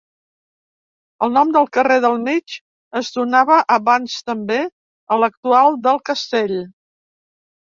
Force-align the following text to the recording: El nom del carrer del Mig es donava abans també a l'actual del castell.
El 1.25 1.33
nom 1.35 1.51
del 1.55 1.67
carrer 1.77 1.97
del 2.05 2.17
Mig 2.23 2.55
es 3.01 3.11
donava 3.17 3.59
abans 3.77 4.17
també 4.31 4.59
a 5.17 5.21
l'actual 5.25 5.79
del 5.89 6.01
castell. 6.13 6.57